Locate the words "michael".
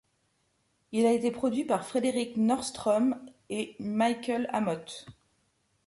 3.77-4.49